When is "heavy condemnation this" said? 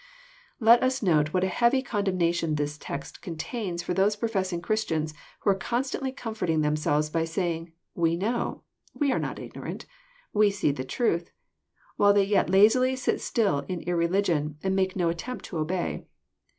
1.47-2.75